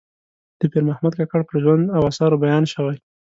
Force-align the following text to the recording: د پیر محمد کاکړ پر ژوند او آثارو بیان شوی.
د 0.59 0.61
پیر 0.71 0.83
محمد 0.89 1.13
کاکړ 1.19 1.41
پر 1.47 1.55
ژوند 1.63 1.83
او 1.95 2.01
آثارو 2.09 2.41
بیان 2.43 2.63
شوی. 2.73 2.97